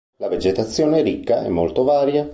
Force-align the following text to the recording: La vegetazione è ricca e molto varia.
La 0.17 0.29
vegetazione 0.29 1.01
è 1.01 1.03
ricca 1.03 1.43
e 1.43 1.49
molto 1.49 1.83
varia. 1.83 2.27